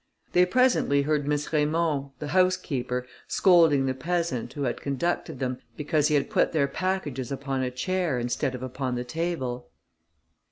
[0.33, 6.07] They presently heard Miss Raymond, the housekeeper, scolding the peasant, who had conducted them, because,
[6.07, 9.69] he had put their packages upon a chair instead of upon the table.